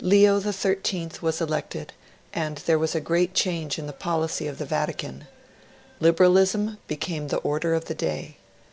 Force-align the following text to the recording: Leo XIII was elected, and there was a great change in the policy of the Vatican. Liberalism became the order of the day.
Leo 0.00 0.40
XIII 0.40 1.10
was 1.20 1.40
elected, 1.40 1.92
and 2.34 2.56
there 2.66 2.76
was 2.76 2.96
a 2.96 3.00
great 3.00 3.34
change 3.34 3.78
in 3.78 3.86
the 3.86 3.92
policy 3.92 4.48
of 4.48 4.58
the 4.58 4.64
Vatican. 4.64 5.28
Liberalism 6.00 6.78
became 6.88 7.28
the 7.28 7.36
order 7.36 7.72
of 7.72 7.84
the 7.84 7.94
day. 7.94 8.36